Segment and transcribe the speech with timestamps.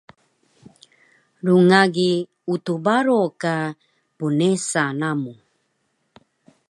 [1.47, 2.11] rngagi
[2.53, 3.55] Utux Baro ka
[4.17, 5.33] pnesa namu